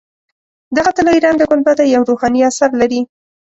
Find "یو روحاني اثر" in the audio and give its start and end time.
1.95-2.69